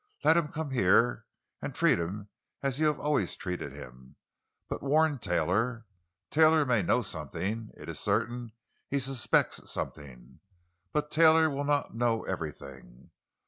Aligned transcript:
Let 0.23 0.35
him 0.35 0.47
come 0.47 0.71
here, 0.71 1.27
and 1.61 1.75
treat 1.75 1.99
him 1.99 2.29
as 2.63 2.79
you 2.79 2.87
have 2.87 2.99
always 2.99 3.35
treated 3.35 3.71
him. 3.71 4.15
But 4.67 4.81
warn 4.81 5.19
Taylor. 5.19 5.85
Taylor 6.31 6.65
may 6.65 6.81
know 6.81 7.03
something—it 7.03 7.87
is 7.87 7.99
certain 7.99 8.51
he 8.89 8.97
suspects 8.97 9.71
something—but 9.71 11.11
Taylor 11.11 11.51
will 11.51 11.65
not 11.65 11.93
know 11.95 12.23
everything. 12.23 13.11